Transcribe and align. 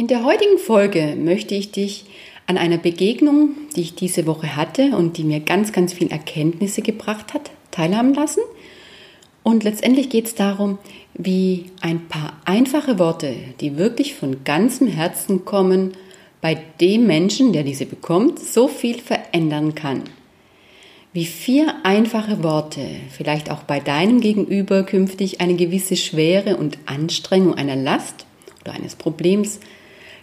In 0.00 0.06
der 0.06 0.24
heutigen 0.24 0.56
Folge 0.56 1.14
möchte 1.14 1.54
ich 1.54 1.72
dich 1.72 2.06
an 2.46 2.56
einer 2.56 2.78
Begegnung, 2.78 3.50
die 3.76 3.82
ich 3.82 3.96
diese 3.96 4.26
Woche 4.26 4.56
hatte 4.56 4.96
und 4.96 5.18
die 5.18 5.24
mir 5.24 5.40
ganz, 5.40 5.72
ganz 5.72 5.92
viel 5.92 6.10
Erkenntnisse 6.10 6.80
gebracht 6.80 7.34
hat, 7.34 7.50
teilhaben 7.70 8.14
lassen. 8.14 8.40
Und 9.42 9.62
letztendlich 9.62 10.08
geht 10.08 10.24
es 10.24 10.34
darum, 10.34 10.78
wie 11.12 11.66
ein 11.82 12.08
paar 12.08 12.40
einfache 12.46 12.98
Worte, 12.98 13.34
die 13.60 13.76
wirklich 13.76 14.14
von 14.14 14.42
ganzem 14.42 14.86
Herzen 14.86 15.44
kommen, 15.44 15.92
bei 16.40 16.56
dem 16.80 17.06
Menschen, 17.06 17.52
der 17.52 17.62
diese 17.62 17.84
bekommt, 17.84 18.38
so 18.38 18.68
viel 18.68 18.98
verändern 18.98 19.74
kann. 19.74 20.04
Wie 21.12 21.26
vier 21.26 21.74
einfache 21.82 22.42
Worte 22.42 22.86
vielleicht 23.10 23.50
auch 23.50 23.64
bei 23.64 23.80
deinem 23.80 24.22
Gegenüber 24.22 24.82
künftig 24.82 25.42
eine 25.42 25.56
gewisse 25.56 25.96
Schwere 25.96 26.56
und 26.56 26.78
Anstrengung 26.86 27.52
einer 27.52 27.76
Last 27.76 28.24
oder 28.62 28.72
eines 28.72 28.96
Problems 28.96 29.60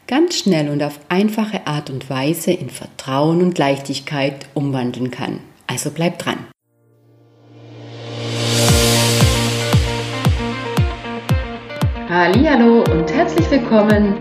ganz 0.08 0.38
schnell 0.38 0.70
und 0.70 0.82
auf 0.82 1.00
einfache 1.10 1.68
Art 1.68 1.90
und 1.90 2.10
Weise 2.10 2.52
in 2.52 2.70
Vertrauen 2.70 3.42
und 3.42 3.58
Leichtigkeit 3.58 4.48
umwandeln 4.54 5.12
kann. 5.12 5.42
Also 5.68 5.92
bleib 5.92 6.18
dran. 6.18 6.48
Hallo 12.10 12.84
und 12.90 13.12
herzlich 13.12 13.52
willkommen 13.52 14.16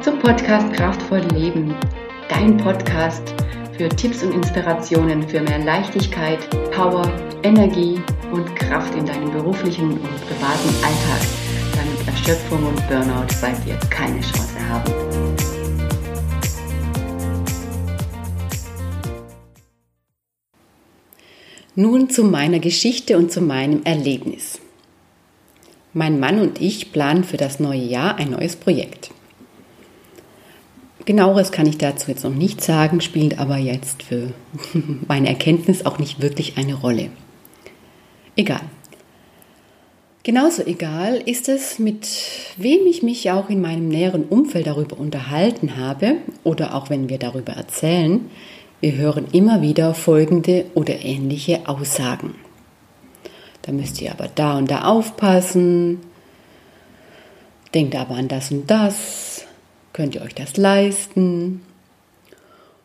zum 0.00 0.18
Podcast 0.18 0.72
Kraftvoll 0.72 1.22
Leben, 1.32 1.72
dein 2.28 2.56
Podcast 2.56 3.32
für 3.76 3.88
Tipps 3.88 4.24
und 4.24 4.32
Inspirationen 4.32 5.22
für 5.28 5.40
mehr 5.40 5.60
Leichtigkeit, 5.60 6.40
Power, 6.72 7.10
Energie 7.44 8.02
und 8.32 8.56
Kraft 8.56 8.92
in 8.96 9.06
deinem 9.06 9.30
beruflichen 9.30 9.92
und 9.92 10.26
privaten 10.26 10.68
Alltag, 10.84 11.47
damit 11.78 12.06
Erschöpfung 12.08 12.66
und 12.66 12.88
Burnout 12.88 13.28
bei 13.40 13.52
dir 13.64 13.78
keine 13.88 14.20
Chance 14.20 14.68
haben. 14.68 14.92
Nun 21.76 22.10
zu 22.10 22.24
meiner 22.24 22.58
Geschichte 22.58 23.16
und 23.16 23.30
zu 23.30 23.40
meinem 23.40 23.84
Erlebnis. 23.84 24.60
Mein 25.92 26.18
Mann 26.18 26.40
und 26.40 26.60
ich 26.60 26.92
planen 26.92 27.22
für 27.22 27.36
das 27.36 27.60
neue 27.60 27.84
Jahr 27.84 28.16
ein 28.16 28.30
neues 28.30 28.56
Projekt. 28.56 29.10
Genaueres 31.04 31.52
kann 31.52 31.66
ich 31.66 31.78
dazu 31.78 32.10
jetzt 32.10 32.24
noch 32.24 32.34
nicht 32.34 32.62
sagen, 32.62 33.00
spielt 33.00 33.38
aber 33.38 33.56
jetzt 33.56 34.02
für 34.02 34.32
meine 35.06 35.28
Erkenntnis 35.28 35.86
auch 35.86 36.00
nicht 36.00 36.20
wirklich 36.20 36.58
eine 36.58 36.74
Rolle. 36.74 37.10
Egal. 38.34 38.62
Genauso 40.24 40.62
egal 40.66 41.22
ist 41.24 41.48
es, 41.48 41.78
mit 41.78 42.06
wem 42.56 42.86
ich 42.86 43.02
mich 43.02 43.30
auch 43.30 43.48
in 43.48 43.60
meinem 43.60 43.88
näheren 43.88 44.24
Umfeld 44.24 44.66
darüber 44.66 44.98
unterhalten 44.98 45.76
habe 45.76 46.16
oder 46.44 46.74
auch 46.74 46.90
wenn 46.90 47.08
wir 47.08 47.18
darüber 47.18 47.52
erzählen, 47.52 48.28
wir 48.80 48.92
hören 48.92 49.26
immer 49.32 49.62
wieder 49.62 49.94
folgende 49.94 50.66
oder 50.74 51.02
ähnliche 51.02 51.68
Aussagen. 51.68 52.34
Da 53.62 53.72
müsst 53.72 54.00
ihr 54.00 54.12
aber 54.12 54.28
da 54.34 54.56
und 54.56 54.70
da 54.70 54.82
aufpassen. 54.82 56.00
Denkt 57.74 57.96
aber 57.96 58.14
an 58.14 58.28
das 58.28 58.50
und 58.50 58.70
das. 58.70 59.46
Könnt 59.92 60.14
ihr 60.14 60.22
euch 60.22 60.34
das 60.34 60.56
leisten? 60.56 61.62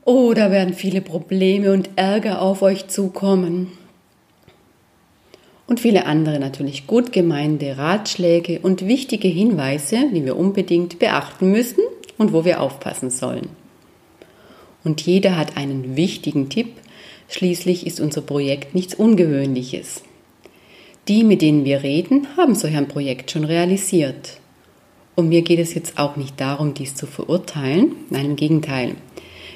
Oder 0.04 0.52
werden 0.52 0.74
viele 0.74 1.02
Probleme 1.02 1.72
und 1.72 1.90
Ärger 1.96 2.42
auf 2.42 2.62
euch 2.62 2.88
zukommen? 2.88 3.72
Und 5.66 5.80
viele 5.80 6.06
andere 6.06 6.40
natürlich 6.40 6.88
gut 6.88 7.14
gemeinte 7.14 7.78
Ratschläge 7.78 8.60
und 8.60 8.88
wichtige 8.88 9.28
Hinweise, 9.28 10.10
die 10.14 10.26
wir 10.26 10.38
unbedingt 10.38 11.00
beachten 11.00 11.52
müssen 11.52 11.84
und 12.18 12.34
wo 12.34 12.46
wir 12.46 12.62
aufpassen 12.62 13.10
sollen 13.10 13.50
und 14.84 15.02
jeder 15.02 15.38
hat 15.38 15.58
einen 15.58 15.96
wichtigen 15.96 16.50
Tipp. 16.50 16.74
Schließlich 17.30 17.88
ist 17.88 18.00
unser 18.00 18.22
Projekt 18.22 18.76
nichts 18.76 18.94
Ungewöhnliches. 18.94 20.04
Die, 21.08 21.24
mit 21.24 21.42
denen 21.42 21.66
wir 21.66 21.84
reden, 21.84 22.28
haben 22.38 22.56
solch 22.56 22.76
ein 22.76 22.88
Projekt 22.88 23.32
schon 23.32 23.44
realisiert. 23.44 24.38
Und 25.16 25.30
mir 25.30 25.42
geht 25.42 25.60
es 25.60 25.74
jetzt 25.74 26.00
auch 26.00 26.16
nicht 26.16 26.40
darum, 26.40 26.74
dies 26.74 26.96
zu 26.96 27.08
verurteilen, 27.08 27.96
nein, 28.10 28.26
im 28.26 28.36
Gegenteil. 28.36 28.96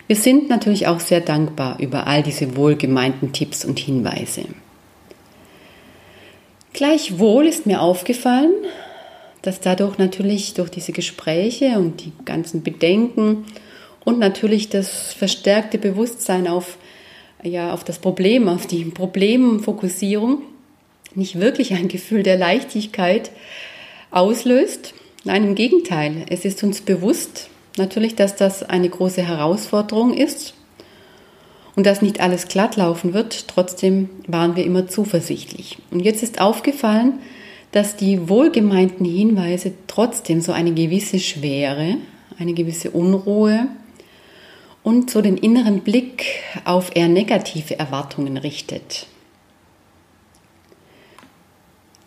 Wir 0.08 0.16
sind 0.16 0.50
natürlich 0.50 0.88
auch 0.88 1.00
sehr 1.00 1.22
dankbar 1.22 1.80
über 1.80 2.08
all 2.08 2.24
diese 2.24 2.56
wohlgemeinten 2.56 3.34
Tipps 3.34 3.66
und 3.66 3.80
Hinweise. 3.80 4.44
Gleichwohl 6.74 7.48
ist 7.48 7.66
mir 7.66 7.82
aufgefallen, 7.82 8.54
dass 9.42 9.62
dadurch 9.62 9.98
natürlich 9.98 10.54
durch 10.54 10.70
diese 10.70 10.92
Gespräche 10.92 11.78
und 11.78 12.04
die 12.04 12.12
ganzen 12.26 12.64
Bedenken 12.64 13.46
und 14.04 14.20
natürlich 14.20 14.70
das 14.70 15.14
verstärkte 15.14 15.78
Bewusstsein 15.78 16.48
auf, 16.48 16.78
ja, 17.44 17.74
auf 17.74 17.84
das 17.84 18.00
Problem, 18.00 18.48
auf 18.48 18.68
die 18.68 18.86
Problemfokussierung 18.86 20.42
nicht 21.16 21.40
wirklich 21.40 21.74
ein 21.74 21.88
Gefühl 21.88 22.24
der 22.24 22.38
Leichtigkeit 22.38 23.32
auslöst. 24.12 24.94
Nein, 25.24 25.44
im 25.44 25.56
Gegenteil, 25.56 26.26
es 26.30 26.46
ist 26.46 26.64
uns 26.64 26.82
bewusst 26.82 27.50
natürlich, 27.78 28.16
dass 28.16 28.36
das 28.36 28.64
eine 28.64 28.90
große 28.90 29.22
Herausforderung 29.22 30.14
ist 30.14 30.54
und 31.78 31.86
dass 31.86 32.02
nicht 32.02 32.20
alles 32.20 32.48
glatt 32.48 32.76
laufen 32.76 33.14
wird. 33.14 33.48
Trotzdem 33.48 34.10
waren 34.28 34.56
wir 34.56 34.66
immer 34.66 34.88
zuversichtlich. 34.88 35.78
Und 35.92 36.00
jetzt 36.00 36.24
ist 36.24 36.42
aufgefallen, 36.42 37.20
dass 37.72 37.96
die 37.96 38.28
wohlgemeinten 38.28 39.06
Hinweise 39.06 39.74
trotzdem 39.86 40.42
so 40.42 40.52
eine 40.52 40.74
gewisse 40.74 41.20
Schwere, 41.20 41.98
eine 42.40 42.54
gewisse 42.56 42.90
Unruhe 42.90 43.68
und 44.82 45.12
so 45.12 45.22
den 45.22 45.38
inneren 45.38 45.82
Blick 45.82 46.26
auf 46.66 46.96
eher 46.96 47.10
negative 47.10 47.78
Erwartungen 47.78 48.38
richtet. 48.38 49.06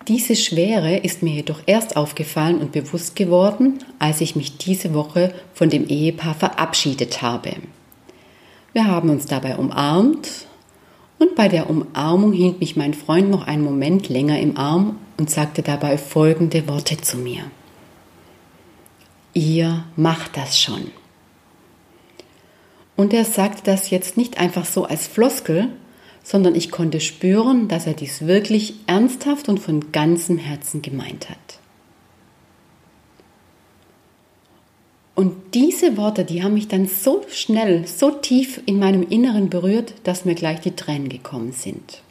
Diese 0.08 0.34
Schwere 0.34 0.96
ist 0.96 1.22
mir 1.22 1.34
jedoch 1.34 1.60
erst 1.66 1.94
aufgefallen 1.96 2.58
und 2.58 2.72
bewusst 2.72 3.14
geworden, 3.14 3.78
als 4.00 4.20
ich 4.20 4.34
mich 4.34 4.56
diese 4.56 4.94
Woche 4.94 5.32
von 5.54 5.70
dem 5.70 5.86
Ehepaar 5.86 6.34
verabschiedet 6.34 7.22
habe. 7.22 7.52
Wir 8.72 8.86
haben 8.86 9.10
uns 9.10 9.26
dabei 9.26 9.56
umarmt 9.56 10.28
und 11.18 11.34
bei 11.34 11.48
der 11.48 11.68
Umarmung 11.68 12.32
hielt 12.32 12.60
mich 12.60 12.76
mein 12.76 12.94
Freund 12.94 13.30
noch 13.30 13.46
einen 13.46 13.64
Moment 13.64 14.08
länger 14.08 14.38
im 14.40 14.56
Arm 14.56 14.96
und 15.18 15.30
sagte 15.30 15.62
dabei 15.62 15.98
folgende 15.98 16.68
Worte 16.68 16.96
zu 16.98 17.18
mir. 17.18 17.42
Ihr 19.34 19.84
macht 19.96 20.36
das 20.36 20.58
schon. 20.58 20.90
Und 22.96 23.12
er 23.12 23.24
sagte 23.24 23.62
das 23.64 23.90
jetzt 23.90 24.16
nicht 24.16 24.38
einfach 24.38 24.64
so 24.64 24.84
als 24.84 25.06
Floskel, 25.06 25.68
sondern 26.22 26.54
ich 26.54 26.70
konnte 26.70 27.00
spüren, 27.00 27.68
dass 27.68 27.86
er 27.86 27.94
dies 27.94 28.26
wirklich 28.26 28.74
ernsthaft 28.86 29.48
und 29.48 29.58
von 29.58 29.92
ganzem 29.92 30.38
Herzen 30.38 30.82
gemeint 30.82 31.30
hat. 31.30 31.59
Und 35.20 35.54
diese 35.54 35.98
Worte, 35.98 36.24
die 36.24 36.42
haben 36.42 36.54
mich 36.54 36.68
dann 36.68 36.86
so 36.86 37.22
schnell, 37.28 37.86
so 37.86 38.10
tief 38.10 38.62
in 38.64 38.78
meinem 38.78 39.02
Inneren 39.02 39.50
berührt, 39.50 39.92
dass 40.04 40.24
mir 40.24 40.34
gleich 40.34 40.60
die 40.60 40.74
Tränen 40.74 41.10
gekommen 41.10 41.52
sind. 41.52 42.02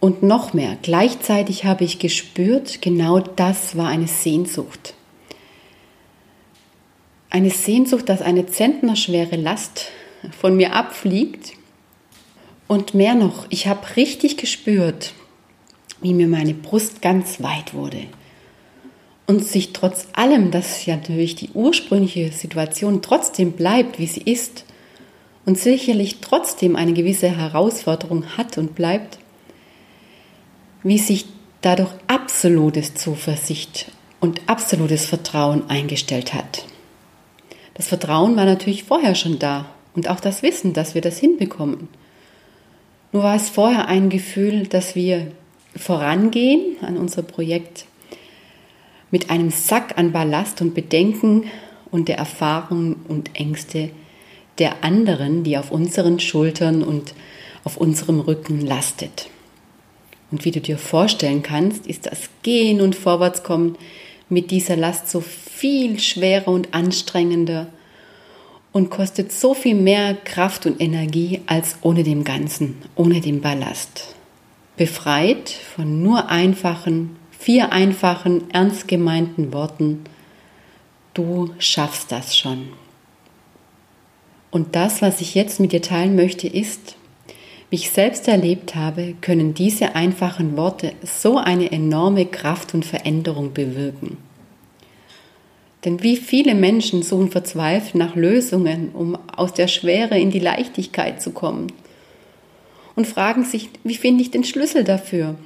Und 0.00 0.22
noch 0.22 0.52
mehr, 0.52 0.76
gleichzeitig 0.82 1.64
habe 1.64 1.84
ich 1.84 2.00
gespürt, 2.00 2.82
genau 2.82 3.20
das 3.20 3.76
war 3.76 3.86
eine 3.86 4.08
Sehnsucht 4.08 4.94
eine 7.30 7.50
Sehnsucht, 7.50 8.08
dass 8.08 8.22
eine 8.22 8.46
zentnerschwere 8.46 9.36
Last 9.36 9.90
von 10.38 10.56
mir 10.56 10.74
abfliegt. 10.74 11.52
Und 12.66 12.94
mehr 12.94 13.14
noch, 13.14 13.46
ich 13.48 13.66
habe 13.66 13.96
richtig 13.96 14.36
gespürt, 14.36 15.14
wie 16.00 16.14
mir 16.14 16.28
meine 16.28 16.54
Brust 16.54 17.00
ganz 17.00 17.42
weit 17.42 17.74
wurde. 17.74 18.06
Und 19.28 19.44
sich 19.44 19.72
trotz 19.72 20.08
allem, 20.14 20.50
dass 20.50 20.84
ja 20.86 20.96
natürlich 20.96 21.36
die 21.36 21.50
ursprüngliche 21.50 22.32
Situation 22.32 23.02
trotzdem 23.02 23.52
bleibt, 23.52 24.00
wie 24.00 24.06
sie 24.06 24.22
ist, 24.22 24.64
und 25.44 25.58
sicherlich 25.58 26.20
trotzdem 26.20 26.76
eine 26.76 26.92
gewisse 26.92 27.28
Herausforderung 27.28 28.36
hat 28.36 28.58
und 28.58 28.74
bleibt, 28.74 29.18
wie 30.82 30.98
sich 30.98 31.26
dadurch 31.60 31.90
absolutes 32.06 32.94
Zuversicht 32.94 33.90
und 34.20 34.40
absolutes 34.46 35.06
Vertrauen 35.06 35.70
eingestellt 35.70 36.34
hat. 36.34 36.64
Das 37.74 37.88
Vertrauen 37.88 38.36
war 38.36 38.44
natürlich 38.44 38.84
vorher 38.84 39.14
schon 39.14 39.38
da 39.38 39.66
und 39.94 40.08
auch 40.10 40.20
das 40.20 40.42
Wissen, 40.42 40.72
dass 40.72 40.94
wir 40.94 41.00
das 41.00 41.18
hinbekommen. 41.18 41.88
Nur 43.12 43.22
war 43.22 43.36
es 43.36 43.48
vorher 43.48 43.88
ein 43.88 44.10
Gefühl, 44.10 44.66
dass 44.66 44.94
wir 44.94 45.32
vorangehen 45.76 46.76
an 46.82 46.96
unser 46.96 47.22
Projekt 47.22 47.86
mit 49.10 49.30
einem 49.30 49.50
Sack 49.50 49.96
an 49.96 50.12
Ballast 50.12 50.60
und 50.60 50.74
Bedenken 50.74 51.44
und 51.90 52.08
der 52.08 52.18
Erfahrungen 52.18 52.96
und 53.08 53.34
Ängste 53.34 53.90
der 54.58 54.84
anderen, 54.84 55.44
die 55.44 55.56
auf 55.56 55.70
unseren 55.70 56.20
Schultern 56.20 56.82
und 56.82 57.14
auf 57.64 57.76
unserem 57.76 58.20
Rücken 58.20 58.60
lastet. 58.60 59.30
Und 60.30 60.44
wie 60.44 60.50
du 60.50 60.60
dir 60.60 60.78
vorstellen 60.78 61.42
kannst, 61.42 61.86
ist 61.86 62.06
das 62.06 62.28
Gehen 62.42 62.80
und 62.80 62.94
Vorwärtskommen 62.94 63.76
mit 64.28 64.50
dieser 64.50 64.76
Last 64.76 65.08
so 65.08 65.20
viel 65.20 65.98
schwerer 65.98 66.48
und 66.48 66.74
anstrengender 66.74 67.68
und 68.72 68.90
kostet 68.90 69.32
so 69.32 69.54
viel 69.54 69.74
mehr 69.74 70.14
Kraft 70.14 70.66
und 70.66 70.80
Energie 70.80 71.40
als 71.46 71.78
ohne 71.80 72.02
dem 72.02 72.24
Ganzen, 72.24 72.76
ohne 72.94 73.20
den 73.20 73.40
Ballast. 73.40 74.14
Befreit 74.76 75.50
von 75.50 76.02
nur 76.02 76.28
einfachen, 76.28 77.16
vier 77.38 77.72
einfachen, 77.72 78.50
ernst 78.50 78.88
gemeinten 78.88 79.52
Worten, 79.52 80.04
du 81.14 81.50
schaffst 81.58 82.10
das 82.12 82.36
schon. 82.36 82.68
Und 84.50 84.74
das, 84.74 85.02
was 85.02 85.20
ich 85.20 85.34
jetzt 85.34 85.60
mit 85.60 85.72
dir 85.72 85.82
teilen 85.82 86.16
möchte, 86.16 86.48
ist, 86.48 86.96
wie 87.70 87.76
ich 87.76 87.90
selbst 87.90 88.26
erlebt 88.28 88.74
habe, 88.74 89.14
können 89.20 89.54
diese 89.54 89.94
einfachen 89.94 90.56
Worte 90.56 90.92
so 91.02 91.36
eine 91.36 91.70
enorme 91.70 92.26
Kraft 92.26 92.74
und 92.74 92.84
Veränderung 92.84 93.52
bewirken. 93.52 94.16
Denn 95.84 96.02
wie 96.02 96.16
viele 96.16 96.54
Menschen 96.54 97.02
suchen 97.02 97.30
verzweifelt 97.30 97.94
nach 97.94 98.16
Lösungen, 98.16 98.90
um 98.94 99.16
aus 99.36 99.52
der 99.52 99.68
Schwere 99.68 100.18
in 100.18 100.30
die 100.30 100.40
Leichtigkeit 100.40 101.22
zu 101.22 101.30
kommen 101.30 101.68
und 102.96 103.06
fragen 103.06 103.44
sich, 103.44 103.68
wie 103.84 103.94
finde 103.94 104.22
ich 104.22 104.32
den 104.32 104.44
Schlüssel 104.44 104.82
dafür? 104.82 105.36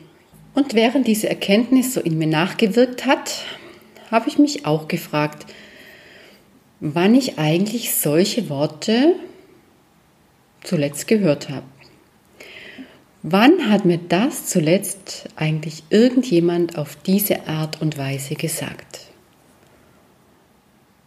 Und 0.54 0.74
während 0.74 1.06
diese 1.06 1.28
Erkenntnis 1.28 1.94
so 1.94 2.00
in 2.00 2.18
mir 2.18 2.26
nachgewirkt 2.26 3.06
hat, 3.06 3.44
habe 4.10 4.28
ich 4.28 4.38
mich 4.38 4.66
auch 4.66 4.88
gefragt, 4.88 5.46
wann 6.80 7.14
ich 7.14 7.38
eigentlich 7.38 7.94
solche 7.94 8.50
Worte 8.50 9.14
zuletzt 10.62 11.08
gehört 11.08 11.48
habe. 11.48 11.64
Wann 13.22 13.70
hat 13.70 13.84
mir 13.84 13.98
das 13.98 14.46
zuletzt 14.46 15.28
eigentlich 15.36 15.84
irgendjemand 15.90 16.76
auf 16.76 16.96
diese 16.96 17.46
Art 17.46 17.80
und 17.80 17.96
Weise 17.96 18.34
gesagt? 18.34 19.00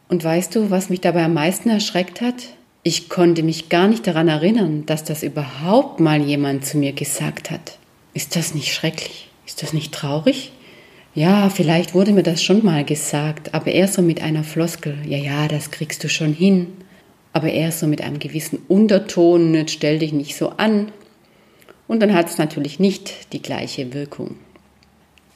Und 0.07 0.23
weißt 0.23 0.55
du, 0.55 0.71
was 0.71 0.89
mich 0.89 1.01
dabei 1.01 1.25
am 1.25 1.33
meisten 1.33 1.69
erschreckt 1.69 2.21
hat? 2.21 2.35
Ich 2.83 3.09
konnte 3.09 3.43
mich 3.43 3.69
gar 3.69 3.87
nicht 3.87 4.07
daran 4.07 4.27
erinnern, 4.27 4.85
dass 4.85 5.03
das 5.03 5.23
überhaupt 5.23 5.99
mal 5.99 6.21
jemand 6.21 6.65
zu 6.65 6.77
mir 6.77 6.93
gesagt 6.93 7.51
hat. 7.51 7.77
Ist 8.13 8.35
das 8.35 8.53
nicht 8.53 8.73
schrecklich? 8.73 9.24
Ist 9.45 9.61
das 9.61 9.73
nicht 9.73 9.93
traurig? 9.93 10.51
Ja, 11.13 11.49
vielleicht 11.49 11.93
wurde 11.93 12.11
mir 12.11 12.23
das 12.23 12.43
schon 12.43 12.63
mal 12.65 12.83
gesagt, 12.83 13.53
aber 13.53 13.67
eher 13.67 13.87
so 13.87 14.01
mit 14.01 14.21
einer 14.21 14.43
Floskel. 14.43 14.97
Ja, 15.07 15.17
ja, 15.17 15.47
das 15.47 15.71
kriegst 15.71 16.03
du 16.03 16.09
schon 16.09 16.33
hin. 16.33 16.67
Aber 17.31 17.51
eher 17.51 17.71
so 17.71 17.87
mit 17.87 18.01
einem 18.01 18.19
gewissen 18.19 18.59
Unterton, 18.67 19.53
jetzt 19.53 19.71
stell 19.71 19.99
dich 19.99 20.13
nicht 20.13 20.35
so 20.35 20.49
an. 20.51 20.91
Und 21.87 22.01
dann 22.01 22.13
hat 22.13 22.29
es 22.29 22.37
natürlich 22.37 22.79
nicht 22.79 23.33
die 23.33 23.41
gleiche 23.41 23.93
Wirkung. 23.93 24.35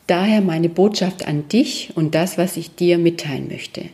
Daher 0.07 0.41
meine 0.41 0.69
Botschaft 0.69 1.27
an 1.27 1.47
dich 1.49 1.91
und 1.95 2.15
das, 2.15 2.37
was 2.37 2.57
ich 2.57 2.73
dir 2.75 2.97
mitteilen 2.97 3.47
möchte. 3.47 3.85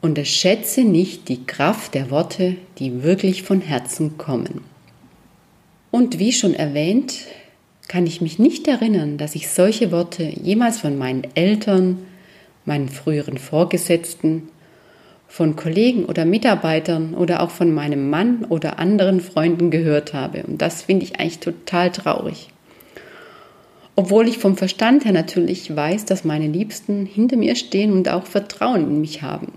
Unterschätze 0.00 0.82
nicht 0.82 1.28
die 1.28 1.44
Kraft 1.44 1.94
der 1.94 2.10
Worte, 2.10 2.56
die 2.78 3.02
wirklich 3.02 3.42
von 3.42 3.60
Herzen 3.60 4.16
kommen. 4.16 4.60
Und 5.90 6.18
wie 6.18 6.32
schon 6.32 6.54
erwähnt, 6.54 7.14
kann 7.88 8.06
ich 8.06 8.20
mich 8.20 8.38
nicht 8.38 8.68
erinnern, 8.68 9.16
dass 9.16 9.34
ich 9.34 9.48
solche 9.48 9.90
Worte 9.90 10.22
jemals 10.22 10.78
von 10.78 10.96
meinen 10.98 11.26
Eltern, 11.34 11.98
meinen 12.64 12.88
früheren 12.88 13.38
Vorgesetzten, 13.38 14.48
von 15.26 15.56
Kollegen 15.56 16.06
oder 16.06 16.24
Mitarbeitern 16.24 17.14
oder 17.14 17.42
auch 17.42 17.50
von 17.50 17.72
meinem 17.72 18.08
Mann 18.08 18.46
oder 18.48 18.78
anderen 18.78 19.20
Freunden 19.20 19.70
gehört 19.70 20.14
habe. 20.14 20.42
Und 20.44 20.62
das 20.62 20.82
finde 20.82 21.04
ich 21.04 21.20
eigentlich 21.20 21.40
total 21.40 21.90
traurig. 21.90 22.48
Obwohl 23.94 24.26
ich 24.26 24.38
vom 24.38 24.56
Verstand 24.56 25.04
her 25.04 25.12
natürlich 25.12 25.74
weiß, 25.74 26.06
dass 26.06 26.24
meine 26.24 26.46
Liebsten 26.46 27.04
hinter 27.04 27.36
mir 27.36 27.56
stehen 27.56 27.92
und 27.92 28.08
auch 28.08 28.24
Vertrauen 28.26 28.82
in 28.82 29.00
mich 29.00 29.22
haben. 29.22 29.52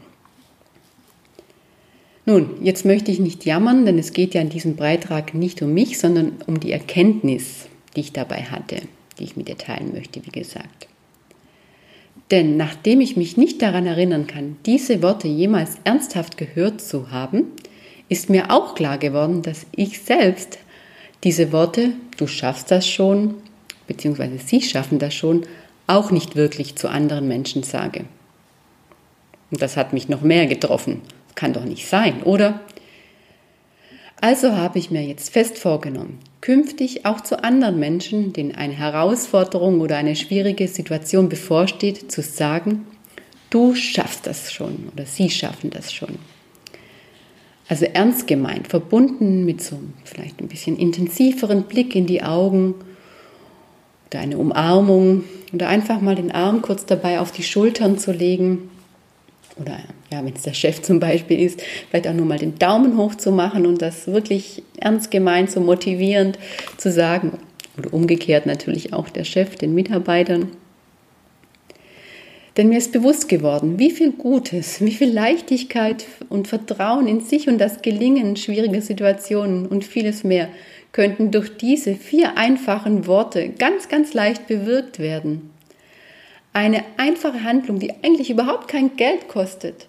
Nun, 2.26 2.50
jetzt 2.62 2.86
möchte 2.86 3.12
ich 3.12 3.20
nicht 3.20 3.46
jammern, 3.46 3.86
denn 3.86 3.98
es 3.98 4.14
geht 4.14 4.34
ja 4.34 4.42
in 4.42 4.50
diesem 4.50 4.76
Beitrag 4.76 5.34
nicht 5.34 5.62
um 5.62 5.74
mich, 5.74 6.00
sondern 6.00 6.34
um 6.48 6.60
die 6.60 6.72
Erkenntnis, 6.72 7.68
die 7.96 8.02
ich 8.02 8.14
dabei 8.14 8.44
hatte, 8.44 8.82
die 9.20 9.24
ich 9.24 9.36
mit 9.36 9.48
dir 9.48 9.58
teilen 9.58 9.94
möchte, 9.94 10.26
wie 10.26 10.32
gesagt. 10.32 10.88
Denn 12.30 12.56
nachdem 12.56 13.02
ich 13.02 13.18
mich 13.18 13.36
nicht 13.36 13.62
daran 13.62 13.86
erinnern 13.86 14.28
kann, 14.28 14.58
diese 14.66 15.02
Worte 15.04 15.28
jemals 15.28 15.78
ernsthaft 15.84 16.38
gehört 16.38 16.82
zu 16.82 17.12
haben, 17.12 17.48
ist 18.08 18.30
mir 18.30 18.52
auch 18.52 18.76
klar 18.76 18.98
geworden, 18.98 19.42
dass 19.42 19.66
ich 19.76 20.02
selbst 20.02 20.60
diese 21.24 21.52
Worte, 21.52 21.92
du 22.18 22.28
schaffst 22.28 22.72
das 22.72 22.88
schon, 22.88 23.36
beziehungsweise 23.88 24.38
sie 24.38 24.62
schaffen 24.62 24.98
das 25.00 25.14
schon, 25.14 25.46
auch 25.88 26.12
nicht 26.12 26.36
wirklich 26.36 26.76
zu 26.76 26.90
anderen 26.90 27.28
Menschen 27.28 27.64
sage. 27.64 28.06
Und 29.52 29.62
das 29.62 29.76
hat 29.76 29.94
mich 29.94 30.08
noch 30.08 30.22
mehr 30.22 30.48
getroffen. 30.48 31.02
Kann 31.36 31.54
doch 31.54 31.66
nicht 31.66 31.88
sein, 31.88 32.24
oder? 32.24 32.62
Also 34.22 34.56
habe 34.56 34.78
ich 34.78 34.92
mir 34.92 35.04
jetzt 35.04 35.34
fest 35.34 35.58
vorgenommen, 35.58 36.20
künftig 36.42 37.08
auch 37.08 37.22
zu 37.22 37.44
anderen 37.44 37.80
Menschen, 37.80 38.34
denen 38.34 38.54
eine 38.54 38.74
Herausforderung 38.74 39.82
oder 39.82 39.98
eine 39.98 40.16
schwierige 40.16 40.68
Situation 40.68 41.28
bevorsteht, 41.28 42.12
zu 42.12 42.22
sagen, 42.22 42.86
du 43.50 43.74
schaffst 43.74 44.28
das 44.28 44.54
schon 44.54 44.90
oder 44.94 45.08
sie 45.08 45.32
schaffen 45.32 45.72
das 45.72 45.92
schon. 45.92 46.20
Also 47.68 47.86
ernst 47.86 48.28
gemeint, 48.28 48.68
verbunden 48.68 49.44
mit 49.44 49.64
so 49.64 49.80
vielleicht 50.04 50.40
ein 50.40 50.50
bisschen 50.50 50.78
intensiveren 50.78 51.64
Blick 51.64 51.96
in 51.96 52.06
die 52.06 52.22
Augen 52.22 52.76
oder 54.08 54.20
eine 54.20 54.38
Umarmung 54.38 55.24
oder 55.52 55.68
einfach 55.68 56.00
mal 56.00 56.16
den 56.16 56.32
Arm 56.32 56.62
kurz 56.62 56.86
dabei 56.86 57.20
auf 57.20 57.32
die 57.32 57.44
Schultern 57.44 57.98
zu 57.98 58.12
legen 58.12 58.70
oder 59.62 59.80
ja, 60.12 60.26
wenn 60.26 60.34
es 60.34 60.42
der 60.42 60.54
Chef 60.54 60.82
zum 60.82 61.00
Beispiel 61.00 61.40
ist, 61.40 61.62
vielleicht 61.90 62.08
auch 62.08 62.14
nur 62.14 62.26
mal 62.26 62.38
den 62.38 62.58
Daumen 62.58 62.98
hoch 62.98 63.16
zu 63.16 63.32
machen 63.32 63.66
und 63.66 63.82
das 63.82 64.08
wirklich 64.08 64.64
ernst 64.80 65.12
gemeint, 65.12 65.52
so 65.52 65.62
motivierend 65.62 66.38
zu 66.78 66.92
sagen. 66.92 67.38
Oder 67.78 67.94
umgekehrt 67.94 68.46
natürlich 68.46 68.94
auch 68.94 69.10
der 69.10 69.24
Chef, 69.24 69.56
den 69.56 69.74
Mitarbeitern. 69.74 70.50
Denn 72.58 72.68
mir 72.68 72.80
ist 72.80 72.92
bewusst 72.92 73.30
geworden, 73.30 73.80
wie 73.80 73.92
viel 73.92 74.12
Gutes, 74.12 74.82
wie 74.82 74.92
viel 74.92 75.10
Leichtigkeit 75.10 76.06
und 76.28 76.50
Vertrauen 76.50 77.08
in 77.08 77.22
sich 77.22 77.48
und 77.48 77.60
das 77.60 77.82
Gelingen 77.82 78.36
schwieriger 78.36 78.82
Situationen 78.82 79.66
und 79.66 79.86
vieles 79.86 80.26
mehr 80.26 80.50
könnten 80.92 81.32
durch 81.32 81.56
diese 81.56 81.96
vier 81.96 82.38
einfachen 82.38 83.08
Worte 83.08 83.50
ganz, 83.50 83.88
ganz 83.88 84.14
leicht 84.14 84.48
bewirkt 84.48 85.00
werden. 85.00 85.51
Eine 86.54 86.84
einfache 86.98 87.44
Handlung, 87.44 87.80
die 87.80 87.92
eigentlich 88.04 88.30
überhaupt 88.30 88.68
kein 88.68 88.98
Geld 88.98 89.30
kostet 89.30 89.88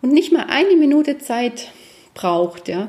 und 0.00 0.12
nicht 0.12 0.32
mal 0.32 0.46
eine 0.48 0.76
Minute 0.76 1.18
Zeit 1.18 1.70
braucht, 2.14 2.68
ja, 2.68 2.88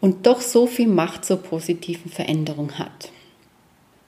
und 0.00 0.26
doch 0.26 0.40
so 0.40 0.66
viel 0.66 0.88
Macht 0.88 1.24
zur 1.24 1.38
positiven 1.38 2.10
Veränderung 2.10 2.78
hat. 2.78 3.10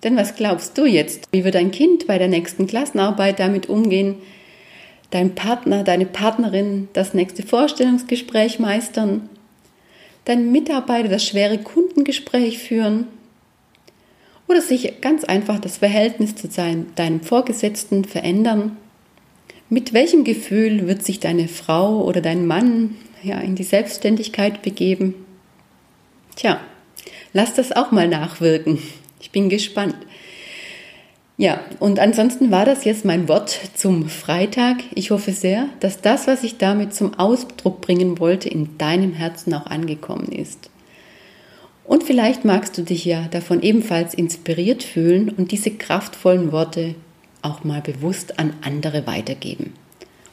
Denn 0.04 0.16
was 0.16 0.36
glaubst 0.36 0.78
du 0.78 0.84
jetzt? 0.84 1.26
Wie 1.32 1.44
wird 1.44 1.54
dein 1.54 1.70
Kind 1.70 2.06
bei 2.06 2.18
der 2.18 2.28
nächsten 2.28 2.66
Klassenarbeit 2.66 3.40
damit 3.40 3.68
umgehen? 3.68 4.16
Dein 5.10 5.34
Partner, 5.34 5.82
deine 5.82 6.06
Partnerin 6.06 6.88
das 6.92 7.14
nächste 7.14 7.42
Vorstellungsgespräch 7.42 8.58
meistern? 8.58 9.28
Dein 10.26 10.52
Mitarbeiter 10.52 11.08
das 11.08 11.24
schwere 11.24 11.58
Kundengespräch 11.58 12.58
führen? 12.58 13.08
Oder 14.48 14.62
sich 14.62 15.00
ganz 15.00 15.24
einfach 15.24 15.60
das 15.60 15.78
Verhältnis 15.78 16.34
zu 16.34 16.48
deinem 16.48 17.20
Vorgesetzten 17.20 18.04
verändern. 18.04 18.76
Mit 19.68 19.92
welchem 19.92 20.24
Gefühl 20.24 20.86
wird 20.86 21.04
sich 21.04 21.20
deine 21.20 21.46
Frau 21.46 22.02
oder 22.02 22.22
dein 22.22 22.46
Mann 22.46 22.96
ja, 23.22 23.38
in 23.38 23.54
die 23.54 23.64
Selbstständigkeit 23.64 24.62
begeben? 24.62 25.14
Tja, 26.36 26.60
lass 27.34 27.54
das 27.54 27.72
auch 27.72 27.92
mal 27.92 28.08
nachwirken. 28.08 28.78
Ich 29.20 29.30
bin 29.30 29.50
gespannt. 29.50 29.96
Ja, 31.36 31.60
und 31.78 32.00
ansonsten 32.00 32.50
war 32.50 32.64
das 32.64 32.84
jetzt 32.84 33.04
mein 33.04 33.28
Wort 33.28 33.56
zum 33.74 34.08
Freitag. 34.08 34.78
Ich 34.94 35.12
hoffe 35.12 35.32
sehr, 35.32 35.68
dass 35.78 36.00
das, 36.00 36.26
was 36.26 36.42
ich 36.42 36.58
damit 36.58 36.94
zum 36.94 37.14
Ausdruck 37.14 37.80
bringen 37.80 38.18
wollte, 38.18 38.48
in 38.48 38.76
deinem 38.78 39.12
Herzen 39.12 39.54
auch 39.54 39.66
angekommen 39.66 40.32
ist. 40.32 40.70
Und 41.88 42.04
vielleicht 42.04 42.44
magst 42.44 42.76
du 42.76 42.82
dich 42.82 43.06
ja 43.06 43.28
davon 43.30 43.62
ebenfalls 43.62 44.12
inspiriert 44.12 44.82
fühlen 44.82 45.30
und 45.30 45.52
diese 45.52 45.70
kraftvollen 45.70 46.52
Worte 46.52 46.94
auch 47.40 47.64
mal 47.64 47.80
bewusst 47.80 48.38
an 48.38 48.52
andere 48.60 49.06
weitergeben. 49.06 49.72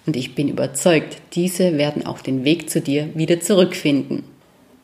Und 0.06 0.18
ich 0.18 0.36
bin 0.36 0.50
überzeugt, 0.50 1.16
diese 1.32 1.78
werden 1.78 2.06
auch 2.06 2.20
den 2.20 2.44
Weg 2.44 2.70
zu 2.70 2.82
dir 2.82 3.08
wieder 3.16 3.40
zurückfinden. 3.40 4.26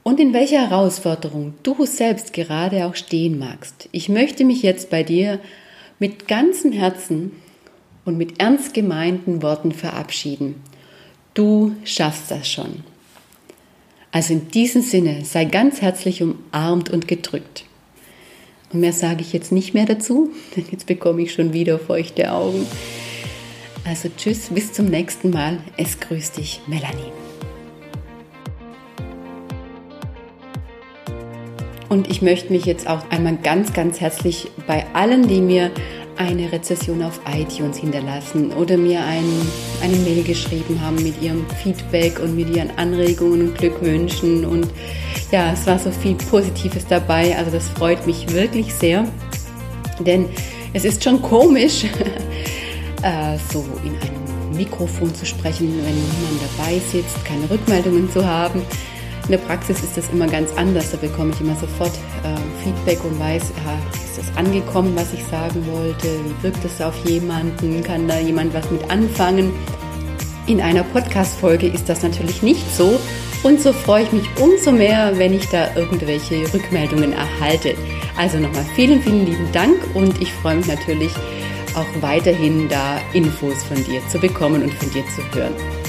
Und 0.04 0.22
in 0.22 0.34
welcher 0.34 0.70
Herausforderung 0.70 1.56
du 1.62 1.86
selbst 1.86 2.32
gerade 2.32 2.86
auch 2.86 2.96
stehen 2.96 3.38
magst, 3.38 3.90
ich 3.92 4.08
möchte 4.08 4.46
mich 4.46 4.63
jetzt 4.63 4.90
bei 4.90 5.04
dir 5.04 5.42
mit 6.00 6.30
ganzem 6.30 6.72
Herzen 6.72 7.34
und 8.06 8.18
mit 8.18 8.40
ernst 8.40 8.74
gemeinten 8.74 9.42
Worten 9.42 9.74
verabschieden. 9.74 10.56
Du 11.34 11.75
schaffst 11.84 12.32
das 12.32 12.50
schon. 12.50 12.90
Also 14.12 14.34
in 14.34 14.50
diesem 14.50 14.82
Sinne, 14.82 15.24
sei 15.24 15.46
ganz 15.46 15.82
herzlich 15.82 16.22
umarmt 16.22 16.89
und 16.89 17.08
gedrückt. 17.08 17.63
Und 18.74 18.82
mehr 18.82 18.91
sage 18.91 19.22
ich 19.22 19.32
jetzt 19.32 19.53
nicht 19.53 19.74
mehr 19.74 19.86
dazu, 19.86 20.32
denn 20.56 20.65
jetzt 20.72 20.86
bekomme 20.86 21.22
ich 21.22 21.34
schon 21.34 21.53
wieder 21.53 21.80
feuchte 21.80 22.32
Augen. 22.34 22.65
Also 23.86 24.10
tschüss, 24.15 24.50
bis 24.50 24.74
zum 24.74 24.88
nächsten 24.88 25.30
Mal. 25.30 25.60
Es 25.77 26.00
grüßt 26.00 26.38
dich, 26.38 26.60
Melanie. 26.68 27.12
Und 31.88 32.10
ich 32.10 32.22
möchte 32.22 32.51
mich 32.53 32.65
jetzt 32.65 32.88
auch 32.88 33.10
einmal 33.10 33.38
ganz, 33.38 33.74
ganz 33.74 34.00
herzlich 34.00 34.48
bei 34.68 34.86
allen, 34.94 35.27
die 35.27 35.41
mir 35.41 35.72
eine 36.18 36.51
Rezession 36.51 37.01
auf 37.01 37.20
iTunes 37.32 37.77
hinterlassen 37.77 38.51
oder 38.53 38.77
mir 38.77 39.03
ein, 39.03 39.25
eine 39.82 39.96
Mail 39.98 40.24
geschrieben 40.24 40.80
haben 40.82 41.01
mit 41.01 41.22
ihrem 41.22 41.46
Feedback 41.63 42.20
und 42.20 42.36
mit 42.36 42.56
ihren 42.56 42.72
Anregungen 42.77 43.50
und 43.50 43.58
Glückwünschen. 43.58 44.46
Und 44.46 44.68
ja, 45.32 45.51
es 45.53 45.65
war 45.65 45.80
so 45.80 45.91
viel 45.91 46.15
Positives 46.15 46.86
dabei. 46.88 47.36
Also 47.38 47.51
das 47.51 47.70
freut 47.70 48.06
mich 48.06 48.32
wirklich 48.32 48.74
sehr. 48.74 49.08
Denn 50.00 50.27
es 50.74 50.86
ist 50.86 51.03
schon 51.03 51.22
komisch, 51.22 51.86
äh, 53.03 53.38
so 53.51 53.65
in 53.84 53.91
einem 53.91 54.56
Mikrofon 54.56 55.13
zu 55.15 55.25
sprechen, 55.25 55.68
wenn 55.68 55.96
niemand 55.96 56.41
dabei 56.58 56.80
sitzt, 56.91 57.24
keine 57.25 57.50
Rückmeldungen 57.50 58.12
zu 58.12 58.25
haben. 58.25 58.62
In 59.25 59.32
der 59.32 59.38
Praxis 59.38 59.82
ist 59.84 59.98
das 59.98 60.10
immer 60.10 60.28
ganz 60.28 60.51
anders. 60.58 60.92
Da 60.92 60.98
bekomme 60.98 61.32
ich 61.34 61.42
immer 61.42 61.56
sofort 61.56 61.92
äh, 62.24 62.63
Feedback 62.63 63.04
und 63.04 63.20
weiß, 63.20 63.51
ja, 63.66 63.80
ist 63.94 64.18
das 64.18 64.38
angekommen, 64.38 64.94
was 64.96 65.13
ich 65.13 65.24
sagen 65.25 65.66
wollte? 65.72 66.08
Wie 66.08 66.44
wirkt 66.44 66.63
es 66.66 66.82
auf 66.82 66.96
jemanden? 67.06 67.84
Kann 67.84 68.08
da 68.08 68.20
jemand 68.20 68.54
was 68.54 68.70
mit 68.72 68.90
anfangen? 68.90 69.54
In 70.48 70.60
einer 70.60 70.84
Podcast-Folge 70.84 71.68
ist 71.68 71.88
das 71.88 72.01
natürlich 72.01 72.42
nicht 72.42 72.66
so. 72.75 73.00
Und 73.44 73.62
so 73.62 73.74
freue 73.74 74.04
ich 74.04 74.12
mich 74.12 74.25
umso 74.40 74.72
mehr, 74.72 75.18
wenn 75.18 75.34
ich 75.34 75.48
da 75.50 75.75
irgendwelche 75.75 76.42
Rückmeldungen 76.54 77.13
erhalte. 77.13 77.75
Also 78.18 78.38
nochmal 78.38 78.66
vielen, 78.75 79.01
vielen 79.01 79.25
lieben 79.25 79.51
Dank 79.51 79.78
und 79.96 80.22
ich 80.22 80.32
freue 80.32 80.58
mich 80.58 80.68
natürlich 80.68 81.12
auch 81.75 81.88
weiterhin 82.01 82.68
da 82.70 83.00
Infos 83.13 83.63
von 83.63 83.84
dir 83.84 84.01
zu 84.10 84.20
bekommen 84.20 84.63
und 84.63 84.74
von 84.74 84.92
dir 84.92 85.04
zu 85.16 85.40
hören. 85.40 85.81